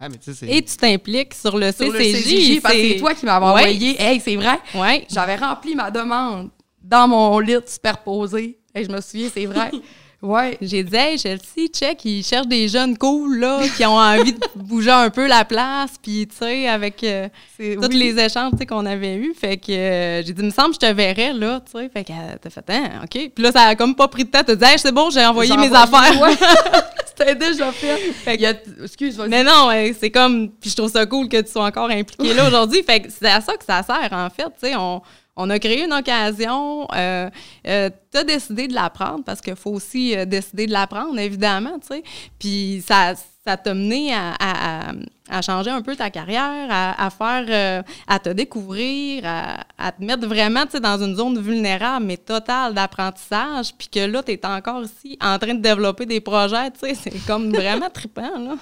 [0.00, 2.60] Ah, mais tu sais, c'est- Et tu t'impliques sur le sur le CCJ.
[2.60, 3.50] Parce que c'est toi qui m'avais Ouais.
[3.52, 4.02] envoyé.
[4.02, 4.58] Hey, c'est vrai.
[4.74, 5.06] Ouais.
[5.10, 6.50] J'avais rempli ma demande
[6.82, 8.58] dans mon lit superposé.
[8.74, 9.70] Et je me souviens, c'est vrai.
[10.24, 10.56] Ouais.
[10.62, 14.38] J'ai dit, hey, Chelsea, check, ils cherchent des jeunes cool, là, qui ont envie de
[14.56, 17.96] bouger un peu la place, puis, tu sais, avec euh, tous oui.
[17.96, 19.34] les échanges, tu sais, qu'on avait eus.
[19.38, 21.88] Fait que euh, j'ai dit, il me semble que je te verrais, là, tu sais.
[21.90, 23.30] Fait que euh, t'as fait, hein, OK.
[23.34, 24.42] Puis là, ça a comme pas pris de temps.
[24.44, 26.20] T'as dit, hey, c'est bon, j'ai envoyé mes envoyé- affaires.
[26.22, 26.36] Ouais.
[27.16, 27.96] C'était déjà fait.
[28.24, 29.28] Fait que- a- Excuse, vas-y.
[29.28, 29.68] Mais non,
[30.00, 30.48] c'est comme.
[30.60, 32.82] Puis je trouve ça cool que tu sois encore impliqué là aujourd'hui.
[32.82, 34.42] Fait que c'est à ça que ça sert, en fait.
[34.60, 35.00] Tu sais, on,
[35.36, 36.88] on a créé une occasion.
[36.92, 37.30] Euh,
[37.68, 40.86] euh, tu as décidé de la prendre parce qu'il faut aussi euh, décider de la
[40.86, 41.78] prendre, évidemment.
[41.80, 42.02] Tu sais.
[42.38, 43.14] Puis ça
[43.46, 48.18] ça t'a mené à, à- changer un peu ta carrière, à, à faire, euh, à
[48.18, 52.72] te découvrir, à, à te mettre vraiment tu sais, dans une zone vulnérable, mais totale
[52.72, 56.80] d'apprentissage, puis que là, tu es encore ici en train de développer des projets, tu
[56.80, 58.54] sais, c'est comme vraiment trippant, là.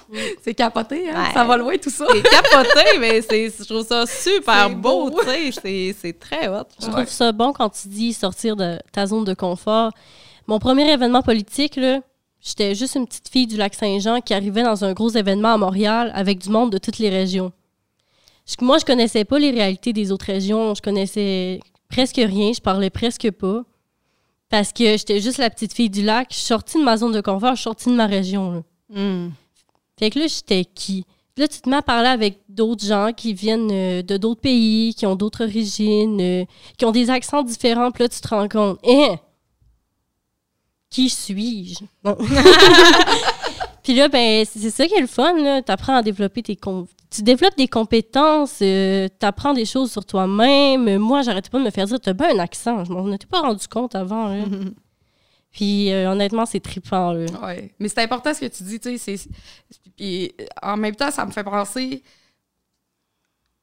[0.43, 1.23] C'est capoté, hein?
[1.27, 1.33] Ouais.
[1.33, 2.05] Ça va loin, tout ça.
[2.11, 5.19] C'est capoté, mais c'est, je trouve ça super beau, beau.
[5.21, 6.63] tu sais, c'est, c'est très hot.
[6.81, 9.91] Je trouve ça bon quand tu dis sortir de ta zone de confort.
[10.47, 11.99] Mon premier événement politique, là,
[12.41, 15.57] j'étais juste une petite fille du lac Saint-Jean qui arrivait dans un gros événement à
[15.57, 17.51] Montréal avec du monde de toutes les régions.
[18.45, 20.75] Je- moi, je connaissais pas les réalités des autres régions.
[20.75, 22.51] Je connaissais presque rien.
[22.53, 23.63] Je parlais presque pas.
[24.49, 26.27] Parce que j'étais juste la petite fille du lac.
[26.29, 27.51] Je suis sortie de ma zone de confort.
[27.51, 28.51] Je suis sortie de ma région.
[28.51, 28.61] là.
[28.99, 29.29] Hmm.
[29.97, 31.05] Fait que là, j'étais qui?
[31.33, 34.41] Puis Là, tu te mets à parler avec d'autres gens qui viennent euh, de d'autres
[34.41, 36.45] pays, qui ont d'autres origines, euh,
[36.77, 37.89] qui ont des accents différents.
[37.91, 39.15] Puis là, tu te rends compte, hein?
[40.93, 41.83] Qui suis-je?
[42.03, 42.15] Bon.
[43.83, 45.61] Puis là, ben, c'est ça qui est le fun, là.
[45.61, 46.55] T'apprends à développer tes...
[46.55, 50.97] Tu développes des compétences, euh, t'apprends des choses sur toi-même.
[50.99, 52.85] Moi, j'arrêtais pas de me faire dire, t'as bien un accent.
[52.85, 54.45] Je m'en étais pas rendu compte avant, là.
[55.51, 57.25] Puis euh, honnêtement, c'est trippant, là.
[57.43, 57.71] Ouais.
[57.79, 59.15] Mais c'est important ce que tu dis, tu sais.
[59.95, 62.01] Puis euh, en même temps, ça me fait penser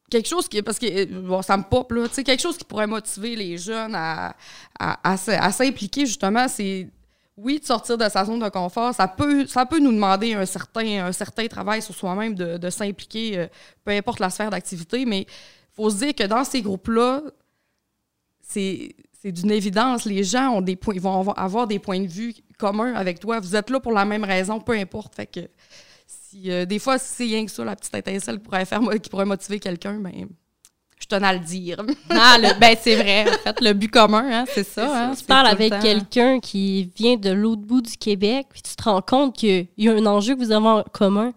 [0.09, 0.63] quelque chose qui.
[0.63, 2.07] Parce que, euh, bon, ça me pop, là.
[2.07, 4.37] Tu sais, quelque chose qui pourrait motiver les jeunes à,
[4.79, 6.89] à, à s'impliquer, justement, c'est.
[7.43, 10.45] Oui, de sortir de sa zone de confort, ça peut, ça peut nous demander un
[10.45, 13.47] certain, un certain travail sur soi-même, de, s'impliquer, euh,
[13.83, 15.27] peu importe la sphère d'activité, mais il
[15.75, 17.23] faut se dire que dans ces groupes-là,
[18.43, 20.05] c'est d'une évidence.
[20.05, 23.21] Les gens ont des points, ils vont avoir- avoir des points de vue communs avec
[23.21, 23.41] toi.
[23.41, 25.15] Vous êtes là pour la même raison, peu importe.
[25.15, 25.41] Fait que
[26.07, 28.81] si euh, des fois, si c'est rien que ça, la petite étincelle qui pourrait, faire,
[29.03, 30.29] qui pourrait motiver quelqu'un, ben
[31.01, 31.77] je tenais à le dire.
[32.11, 33.25] Ah, le- ben c'est vrai.
[33.29, 34.87] En fait, le but commun, hein, c'est ça.
[34.87, 35.05] ça.
[35.09, 38.83] hein, tu parles avec quelqu'un qui vient de l'autre bout du Québec, puis tu te
[38.83, 41.33] rends compte qu'il y a un enjeu que vous avez en commun.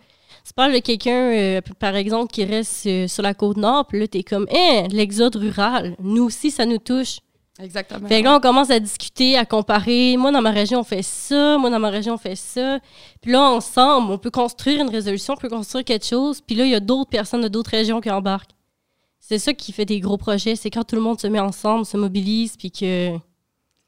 [0.45, 3.99] Tu parles de quelqu'un, euh, par exemple, qui reste euh, sur la côte nord, puis
[4.02, 7.19] là, t'es comme, hein, l'exode rural, nous aussi, ça nous touche.
[7.62, 8.08] Exactement.
[8.10, 10.17] Fait que là, on commence à discuter, à comparer.
[10.17, 11.58] Moi, dans ma région, on fait ça.
[11.60, 12.80] Moi, dans ma région, on fait ça.
[13.21, 16.41] Puis là, ensemble, on peut construire une résolution, on peut construire quelque chose.
[16.41, 18.49] Puis là, il y a d'autres personnes de d'autres régions qui embarquent.
[19.26, 20.58] C'est ça qui fait des gros projets.
[20.58, 23.14] C'est quand tout le monde se met ensemble, se mobilise, puis que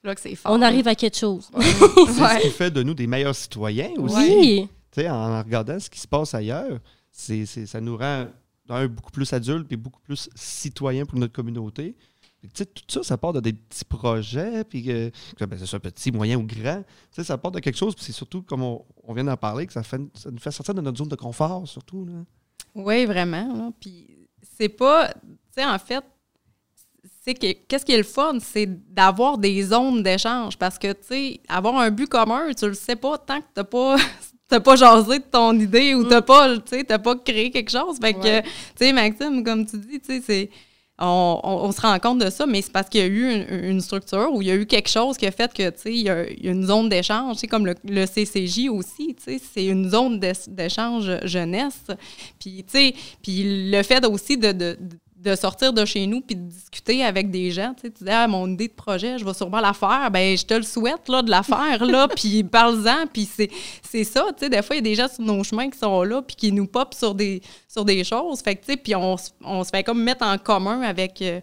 [0.01, 0.53] là que c'est fort.
[0.53, 1.49] on arrive à quelque chose.
[1.57, 1.65] C'est
[2.13, 4.15] ce qui fait de nous des meilleurs citoyens aussi.
[4.15, 4.69] Oui.
[4.91, 6.79] Tu sais, en regardant ce qui se passe ailleurs,
[7.11, 8.27] c'est, c'est- ça nous rend
[8.69, 11.95] un, beaucoup plus adultes et beaucoup plus citoyens pour notre communauté.
[12.39, 15.59] Puis, tu sais, tout ça, ça part de des petits projets, puis que, que, ben,
[15.59, 16.77] c'est ça, petit, moyen ou grand.
[17.11, 19.35] Tu sais, ça part de quelque chose, puis c'est surtout, comme on, on vient d'en
[19.35, 22.05] parler, que ça, fait, ça nous fait sortir de notre zone de confort, surtout.
[22.05, 22.13] Là.
[22.75, 23.73] Oui, vraiment.
[23.79, 24.24] Puis
[24.57, 25.09] c'est pas.
[25.13, 25.21] Tu
[25.61, 26.03] sais, en fait,
[27.23, 30.57] c'est que qu'est-ce qui est le fun, c'est d'avoir des zones d'échange.
[30.57, 33.63] Parce que, tu sais, avoir un but commun, tu le sais pas tant que t'as
[33.63, 33.97] pas.
[34.47, 37.71] T'as pas jasé de ton idée ou t'as pas, tu sais, t'as pas créé quelque
[37.71, 37.97] chose.
[37.99, 38.43] Fait que, Ouais.
[38.43, 40.49] tu sais, Maxime, comme tu dis, tu sais, c'est.
[40.97, 43.29] On, on- on se rend compte de ça, mais c'est parce qu'il y a eu
[43.33, 45.81] une, une structure ou il y a eu quelque chose qui a fait que, tu
[45.81, 47.35] sais, il y, a une zone d'échange.
[47.37, 51.81] C'est comme le, le CCJ aussi, tu sais, c'est une zone d'échange jeunesse.
[52.39, 54.97] Puis, tu sais, puis le fait aussi de, de, de
[55.33, 58.27] sortir de chez nous puis de discuter avec des gens, tu sais, tu dis, ah,
[58.27, 60.11] mon idée de projet, je vais sûrement la faire.
[60.11, 63.07] Ben, je te le souhaite, là, de la faire, là, puis parle-en.
[63.11, 63.27] Puis
[63.81, 65.79] c'est ça, tu sais, des fois, il y a des gens sur nos chemins qui
[65.79, 68.41] sont là puis qui nous popent sur des, sur des choses.
[68.41, 71.21] Fait que, tu sais, puis on, on se fait comme mettre en commun avec...
[71.21, 71.39] euh,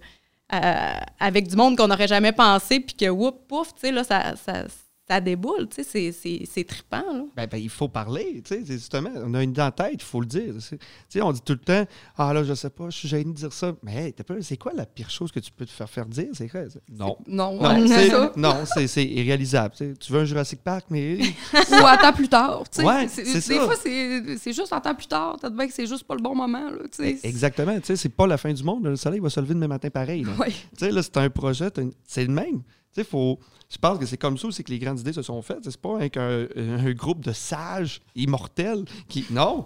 [0.55, 4.05] euh, avec du monde qu'on n'aurait jamais pensé, puis que, whoop, pouf, tu sais, là,
[4.05, 4.65] ça, ça,
[5.13, 7.25] ça déboule, tu sais, c'est- trippant, là.
[7.37, 9.95] Ben, ben, il faut parler, tu sais, c'est justement, on a une idée en tête,
[9.95, 10.55] il faut le dire.
[10.71, 11.85] Tu sais, on dit tout le temps,
[12.17, 13.73] ah là, je sais pas, je suis gêné de dire ça.
[13.83, 16.07] Mais hey, t'as pas- c'est quoi la pire chose que tu peux te faire faire
[16.07, 16.29] dire?
[16.33, 16.63] C'est quoi?
[16.91, 17.17] Non.
[17.27, 19.75] Non, Non, c'est non, c'est, c'est irréalisable.
[19.77, 19.95] tu sais.
[19.99, 21.19] Tu veux un Jurassic Park, mais
[21.55, 22.63] Ou attends plus tard.
[22.71, 22.87] tu sais.
[22.87, 23.65] Ouais, des ça.
[23.65, 25.37] fois, c'est c'est juste attends plus tard.
[25.41, 26.71] T'as bien que c'est juste pas le bon moment.
[26.71, 27.19] Là, tu sais.
[27.25, 27.79] Exactement.
[27.81, 28.85] Tu sais, c'est pas la fin du monde.
[28.87, 30.23] Le soleil va se lever demain matin pareil.
[30.25, 30.33] là.
[30.39, 30.51] Ouais.
[30.51, 31.69] Tu sais, là, c'est un projet,
[32.07, 32.63] c'est le même.
[32.95, 33.39] Tu sais, faut.
[33.71, 35.61] Je pense que c'est comme ça aussi que les grandes idées se sont faites.
[35.65, 39.25] C'est pas avec un, un groupe de sages immortels qui.
[39.31, 39.65] Non,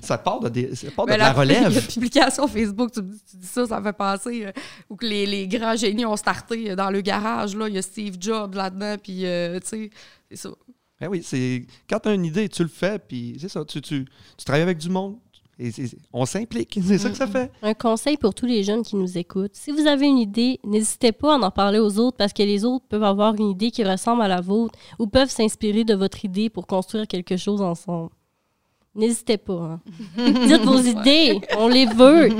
[0.00, 1.86] ça part de, des, ça part de la la, relève.
[1.86, 4.52] publication Facebook, tu, dis- tu dis ça, ça me fait penser, euh,
[4.88, 7.54] où que les, les grands génies ont starté euh, dans le garage.
[7.54, 7.68] Là.
[7.68, 9.90] Il y a Steve Jobs là-dedans, puis euh, tu sais,
[10.30, 10.50] c'est ça.
[10.98, 13.82] Ben oui, c'est quand tu as une idée, tu le fais, puis c'est ça, tu,
[13.82, 14.06] tu,
[14.38, 15.18] tu travailles avec du monde,
[15.58, 15.70] et
[16.12, 17.50] on s'implique, c'est ça que ça fait.
[17.62, 19.54] Un conseil pour tous les jeunes qui nous écoutent.
[19.54, 22.64] Si vous avez une idée, n'hésitez pas à en parler aux autres parce que les
[22.64, 26.24] autres peuvent avoir une idée qui ressemble à la vôtre ou peuvent s'inspirer de votre
[26.24, 28.10] idée pour construire quelque chose ensemble.
[28.94, 29.78] N'hésitez pas.
[29.78, 29.80] hein.
[30.46, 32.28] Dites vos idées, on les veut.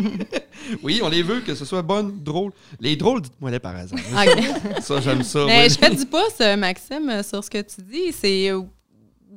[0.83, 2.51] Oui, on les veut, que ce soit bonne, drôle.
[2.81, 3.99] Les drôles, dites-moi les par hasard.
[4.01, 4.81] Ok.
[4.83, 5.45] Ça, j'aime ça.
[5.47, 5.71] Mais oui.
[5.71, 8.11] je fais du pouce, euh, Maxime, sur ce que tu dis.
[8.11, 8.63] C'est euh,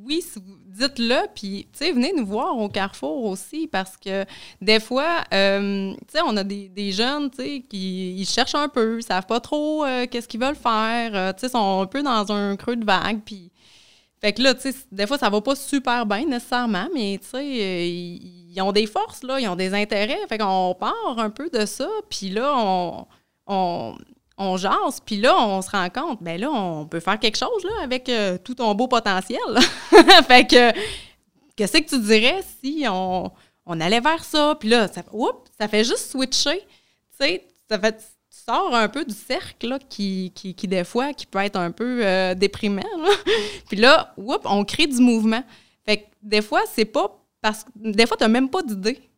[0.05, 4.25] oui, si vous- dites-le, puis venez nous voir au Carrefour aussi, parce que
[4.61, 5.93] des fois, euh,
[6.25, 10.05] on a des, des jeunes, qui ils cherchent un peu, ils savent pas trop euh,
[10.07, 13.51] qu'est-ce qu'ils veulent faire, euh, sais, sont un peu dans un creux de vague, puis
[14.21, 17.29] fait que là, tu sais, des fois, ça va pas super bien nécessairement, mais tu
[17.29, 17.45] sais,
[17.89, 20.19] ils, ils ont des forces, là, ils ont des intérêts.
[20.27, 23.05] Fait qu'on part un peu de ça, puis là,
[23.47, 23.95] on,
[24.39, 27.63] on jase, puis là, on se rend compte, ben là, on peut faire quelque chose,
[27.65, 29.39] là, avec euh, tout ton beau potentiel.
[30.27, 30.71] fait que,
[31.55, 33.31] qu'est-ce que tu dirais si on,
[33.67, 34.55] allait vers ça?
[34.57, 36.61] Puis là, ça, fait juste switcher.
[36.61, 41.25] Tu sais, ça fait tu sors un peu du cercle qui, qui, des fois, qui
[41.25, 42.81] peut être un peu euh, déprimant.
[43.67, 45.43] Puis là, oups, on crée du mouvement.
[45.85, 49.08] Fait que des fois, c'est pas parce que des fois, tu n'as même pas d'idée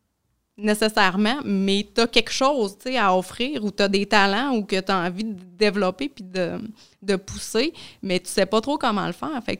[0.56, 4.78] nécessairement, mais tu as quelque chose à offrir ou tu as des talents ou que
[4.80, 6.58] tu as envie de développer puis de,
[7.02, 9.42] de pousser, mais tu sais pas trop comment le faire.
[9.44, 9.58] Fait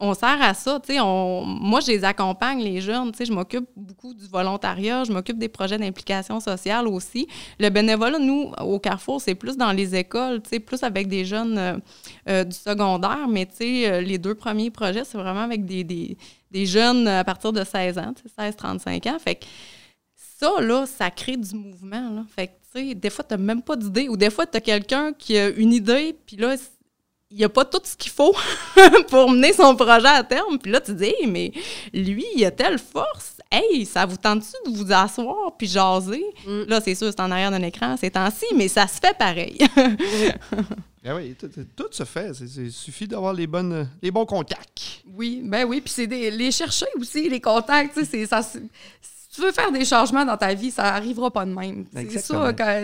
[0.00, 4.26] on sert à ça, on, moi, je les accompagne, les jeunes, je m'occupe beaucoup du
[4.26, 7.28] volontariat, je m'occupe des projets d'implication sociale aussi.
[7.60, 11.76] Le bénévolat, nous, au Carrefour, c'est plus dans les écoles, plus avec des jeunes euh,
[12.28, 16.18] euh, du secondaire, mais euh, les deux premiers projets, c'est vraiment avec des, des,
[16.50, 19.44] des jeunes à partir de 16 ans, tu sais, 16-35 ans, fait que
[20.38, 22.24] ça, là, ça crée du mouvement, là.
[22.34, 25.12] Fait que, tu sais, des fois, t'as même pas d'idée, ou des fois, t'as quelqu'un
[25.12, 26.56] qui a une idée, puis là,
[27.30, 28.34] il n'y a pas tout ce qu'il faut
[29.08, 30.58] pour mener son projet à terme.
[30.58, 31.52] Puis là, tu dis, Hey, mais
[31.92, 33.38] lui, il a telle force.
[33.50, 36.24] Hey, ça vous tente-tu de vous asseoir puis jaser?
[36.46, 36.62] Mm.
[36.68, 39.58] Là, c'est sûr, c'est en arrière d'un écran ces temps-ci, mais ça se fait pareil.
[41.04, 41.34] Ah oui,
[41.76, 42.30] tout, se fait.
[42.56, 45.02] Il suffit d'avoir les, bonnes, les bons contacts.
[45.16, 48.42] Oui, ben oui, puis c'est des- les chercher aussi, les contacts, tu sais, c'est ça.
[49.34, 51.86] Tu veux faire des changements dans ta vie, ça arrivera pas de même.
[51.92, 52.82] C'est ça, quand,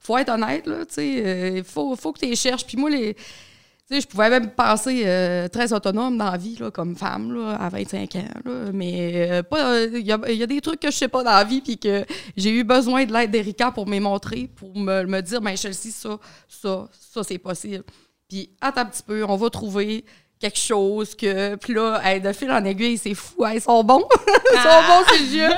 [0.00, 2.66] faut être honnête, là, tu sais, il faut, faut que tu les cherches.
[2.66, 6.56] Puis moi, les, tu sais, je pouvais même passer euh, très autonome dans la vie,
[6.56, 10.36] là, comme femme, là, à 25 ans, là, mais euh, pas, il y, a, il
[10.36, 12.04] y a des trucs que je sais pas dans la vie, puis que
[12.34, 15.90] j'ai eu besoin de l'aide d'Erika pour me montrer, pour me, me dire, ben Chelsea,
[15.92, 17.84] ça, ça, ça, c'est possible.
[18.26, 20.06] Puis, attends un petit peu, on va trouver
[20.44, 21.56] quelque chose que.
[21.56, 23.44] Puis là, hey, de fil en aiguille, c'est fou.
[23.46, 24.06] hey, ils sont bons.
[24.52, 25.48] ils sont bons, ces jeux.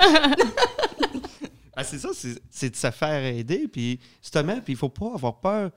[1.76, 3.66] Ben, c'est ça, c'est c'est de se faire aider.
[3.66, 5.70] Puis justement, puis il faut pas avoir peur.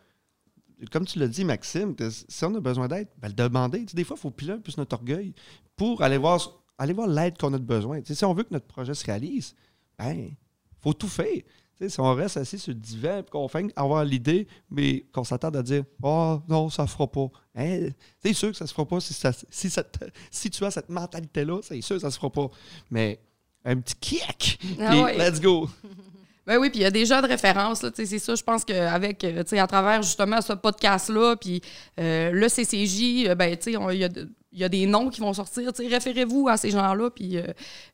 [0.91, 3.79] Comme tu l'as dit, Maxime, que si on a besoin d'aide, ben, le demander.
[3.79, 5.33] Tu sais, des fois, il faut piler un peu sur notre orgueil
[5.75, 6.39] pour aller voir,
[6.77, 7.99] aller voir l'aide qu'on a de besoin.
[8.01, 9.55] Tu sais, si on veut que notre projet se réalise,
[9.97, 10.31] ben,
[10.79, 11.41] faut tout faire.
[11.87, 15.49] Si on reste assis sur le divan et qu'on fait avoir l'idée, mais qu'on s'attend
[15.49, 17.27] à dire Oh non, ça ne fera pas.
[17.55, 17.87] Hein,
[18.21, 20.71] c'est sûr que ça ne se fera pas si, ça- si, cette- si tu as
[20.71, 22.49] cette mentalité-là, c'est sûr que ça ne se fera pas.
[22.91, 23.19] Mais
[23.63, 25.17] un petit kick, Ah puis ouais.
[25.17, 25.69] let's go.
[26.47, 28.33] Ben oui, puis il y a des jeux de référence, là, tu sais, c'est ça,
[28.33, 31.61] je pense qu'avec, euh, à travers justement ce podcast-là, puis
[31.99, 34.69] euh, le CCJ, euh, ben, tu sais, on- il y, a de- il y a
[34.69, 37.43] des noms qui vont sortir, référez-vous à ces gens-là, puis euh,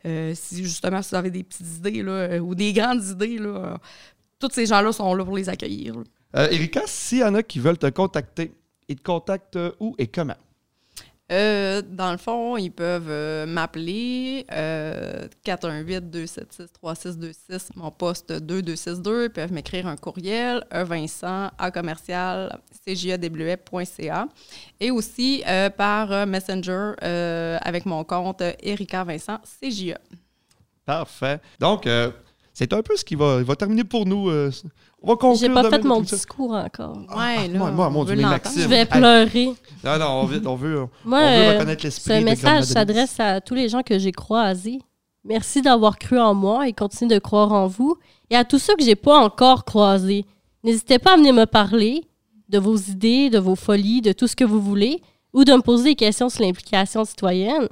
[0.05, 3.37] euh, si justement, si vous avez des petites idées, là, euh, ou des grandes idées,
[3.37, 3.77] là,
[4.39, 5.95] tous ces gens-là sont là pour les accueillir.
[6.33, 8.53] Erika, s'il y en a qui veulent te contacter,
[8.87, 10.35] ils te contactent où et comment?
[11.31, 19.25] Euh, dans le fond, ils peuvent euh, m'appeler euh, 418-276-3626, mon poste 2262.
[19.25, 24.27] Ils peuvent m'écrire un courriel, evincent à commercial cjew.ca
[24.79, 26.91] et aussi euh, par Messenger
[27.61, 29.95] avec mon compte Erika Vincent CJE.
[30.85, 31.39] Parfait.
[31.59, 31.89] Donc,
[32.53, 34.29] c'est un peu ce qui va terminer pour nous.
[35.05, 36.97] On va conclure J'ai pas fait mon discours encore.
[37.09, 38.15] Ah, Ouais, là, moi, moi, on mon Dieu.
[38.15, 38.61] Maxime.
[38.63, 39.53] Je vais pleurer.
[39.83, 42.13] Non, non, on veut, on veut, Moi, on veut euh, reconnaître l'esprit.
[42.13, 44.79] Ce de message s'adresse à tous les gens que j'ai croisés.
[45.23, 47.97] Merci d'avoir cru en moi et continuez de croire en vous.
[48.29, 50.25] Et à tous ceux que j'ai pas encore croisés.
[50.63, 52.03] N'hésitez pas à venir me parler
[52.49, 55.01] de vos idées, de vos folies, de tout ce que vous voulez,
[55.33, 57.67] ou de me poser des questions sur l'implication citoyenne.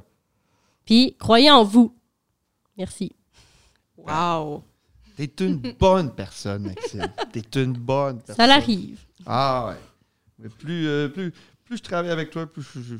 [0.84, 1.92] Puis, croyez en vous.
[2.76, 3.12] Merci.
[3.96, 4.62] Wow!
[5.16, 7.06] T'es une bonne personne, Maxime.
[7.32, 8.36] T'es une bonne personne.
[8.36, 8.98] Ça l'arrive.
[9.26, 9.80] Ah ouais.
[10.38, 11.32] Mais plus, euh, plus,
[11.64, 12.98] plus je travaille avec toi, plus je, je- je-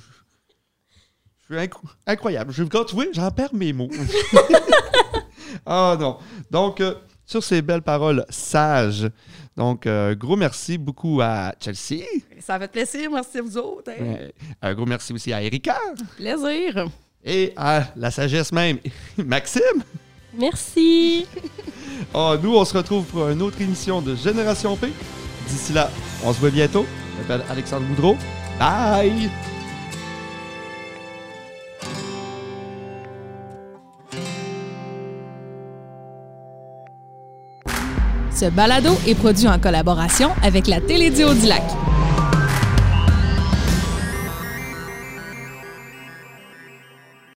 [1.48, 2.52] je suis incro- incroyable.
[2.52, 3.90] Je, quand tu vois, j'en perds mes mots.
[5.66, 6.18] ah non.
[6.50, 6.94] Donc, euh,
[7.26, 9.08] sur ces belles paroles sages.
[9.56, 12.04] Donc, euh, gros merci beaucoup à Chelsea.
[12.40, 13.90] Ça fait plaisir, merci à vous autres.
[13.90, 14.28] hein.
[14.62, 15.78] Un gros merci aussi à Erika.
[16.16, 16.86] Plaisir.
[17.24, 18.78] Et à la sagesse même,
[19.18, 19.82] Maxime.
[20.38, 21.26] Merci.
[22.12, 24.92] Ah, nous, on se retrouve pour une autre émission de Génération P.
[25.48, 25.90] D'ici là,
[26.24, 26.84] on se voit bientôt.
[27.12, 28.16] Je m'appelle Alexandre Boudreau.
[28.58, 29.30] Bye!
[38.34, 41.62] Ce balado est produit en collaboration avec la Télédio du Lac.